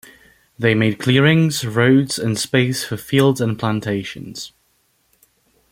They 0.57 0.73
made 0.73 0.97
clearings, 0.97 1.63
roads 1.63 2.17
and 2.17 2.35
space 2.35 2.83
for 2.83 2.97
fields 2.97 3.39
and 3.39 3.59
plantations. 3.59 4.51